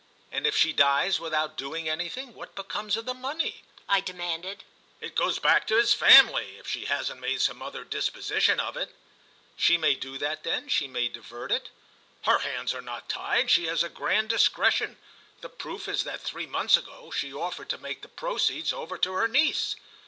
"And 0.31 0.47
if 0.47 0.57
she 0.57 0.73
dies 0.73 1.19
without 1.19 1.55
doing 1.57 1.87
anything, 1.87 2.33
what 2.33 2.55
becomes 2.55 2.97
of 2.97 3.05
the 3.05 3.13
money?" 3.13 3.61
I 3.87 4.01
demanded. 4.01 4.63
"It 4.99 5.13
goes 5.15 5.37
back 5.37 5.67
to 5.67 5.75
his 5.77 5.93
family, 5.93 6.57
if 6.57 6.67
she 6.67 6.85
hasn't 6.85 7.21
made 7.21 7.39
some 7.39 7.61
other 7.61 7.83
disposition 7.83 8.59
of 8.59 8.75
it." 8.75 8.95
"She 9.55 9.77
may 9.77 9.93
do 9.93 10.17
that 10.17 10.41
then—she 10.41 10.87
may 10.87 11.07
divert 11.07 11.51
it?" 11.51 11.69
"Her 12.23 12.39
hands 12.39 12.73
are 12.73 12.81
not 12.81 13.09
tied. 13.09 13.51
She 13.51 13.67
has 13.67 13.83
a 13.83 13.89
grand 13.89 14.29
discretion. 14.29 14.97
The 15.41 15.49
proof 15.49 15.87
is 15.87 16.03
that 16.03 16.21
three 16.21 16.47
months 16.47 16.77
ago 16.77 17.11
she 17.11 17.31
offered 17.31 17.69
to 17.69 17.77
make 17.77 18.01
the 18.01 18.07
proceeds 18.09 18.73
over 18.73 18.97
to 18.97 19.11
her 19.13 19.27
niece." 19.27 19.75